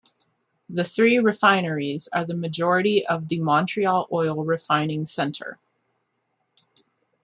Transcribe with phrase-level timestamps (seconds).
[0.67, 5.59] The three refineries are the majority of the Montreal Oil Refining Center.